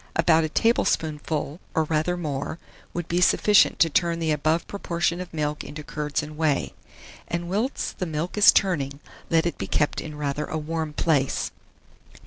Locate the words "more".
2.17-2.57